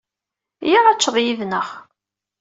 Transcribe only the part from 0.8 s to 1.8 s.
ad teččeḍ yid-neɣ.